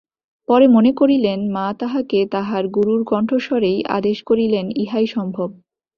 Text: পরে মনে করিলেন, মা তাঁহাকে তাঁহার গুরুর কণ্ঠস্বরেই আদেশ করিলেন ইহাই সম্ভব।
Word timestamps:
পরে 0.47 0.65
মনে 0.67 0.91
করিলেন, 0.93 1.39
মা 1.51 1.67
তাঁহাকে 1.79 2.19
তাঁহার 2.31 2.63
গুরুর 2.67 3.01
কণ্ঠস্বরেই 3.03 3.79
আদেশ 3.89 4.17
করিলেন 4.23 4.65
ইহাই 4.75 5.07
সম্ভব। 5.07 5.49